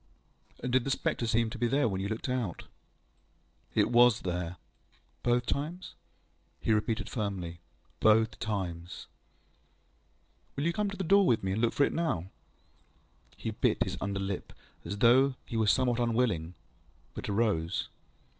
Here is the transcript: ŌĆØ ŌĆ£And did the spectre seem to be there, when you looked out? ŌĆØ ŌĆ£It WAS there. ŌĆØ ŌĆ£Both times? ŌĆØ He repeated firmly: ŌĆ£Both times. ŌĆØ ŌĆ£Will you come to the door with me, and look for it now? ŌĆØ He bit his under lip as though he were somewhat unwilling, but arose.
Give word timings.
ŌĆØ 0.01 0.65
ŌĆ£And 0.65 0.71
did 0.71 0.83
the 0.83 0.89
spectre 0.89 1.27
seem 1.27 1.51
to 1.51 1.59
be 1.59 1.67
there, 1.67 1.87
when 1.87 2.01
you 2.01 2.07
looked 2.07 2.27
out? 2.27 2.63
ŌĆØ 3.75 3.83
ŌĆ£It 3.83 3.85
WAS 3.91 4.21
there. 4.21 4.57
ŌĆØ 5.23 5.31
ŌĆ£Both 5.35 5.45
times? 5.45 5.93
ŌĆØ 5.93 6.63
He 6.65 6.73
repeated 6.73 7.07
firmly: 7.07 7.59
ŌĆ£Both 8.01 8.31
times. 8.39 9.05
ŌĆØ 10.57 10.57
ŌĆ£Will 10.57 10.65
you 10.65 10.73
come 10.73 10.89
to 10.89 10.97
the 10.97 11.03
door 11.03 11.27
with 11.27 11.43
me, 11.43 11.51
and 11.51 11.61
look 11.61 11.73
for 11.73 11.83
it 11.83 11.93
now? 11.93 12.21
ŌĆØ 12.21 12.27
He 13.37 13.51
bit 13.51 13.83
his 13.83 13.95
under 14.01 14.19
lip 14.19 14.53
as 14.83 14.97
though 14.97 15.35
he 15.45 15.55
were 15.55 15.67
somewhat 15.67 15.99
unwilling, 15.99 16.55
but 17.13 17.29
arose. 17.29 17.87